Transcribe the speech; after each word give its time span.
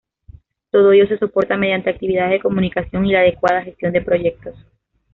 Todo 0.71 0.93
ello 0.93 1.05
se 1.05 1.19
soporta 1.19 1.55
mediante 1.57 1.91
actividades 1.91 2.31
de 2.31 2.39
comunicación 2.39 3.05
y 3.05 3.11
la 3.11 3.19
adecuada 3.19 3.61
gestión 3.61 3.93
de 3.93 4.01
proyectos. 4.01 4.55